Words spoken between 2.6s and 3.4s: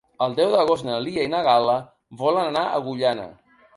a Agullana.